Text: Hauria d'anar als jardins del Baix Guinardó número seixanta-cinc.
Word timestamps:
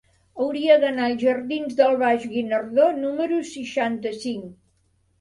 Hauria 0.45 0.77
d'anar 0.83 1.03
als 1.07 1.21
jardins 1.25 1.77
del 1.81 1.99
Baix 2.05 2.27
Guinardó 2.33 2.91
número 3.05 3.41
seixanta-cinc. 3.55 4.53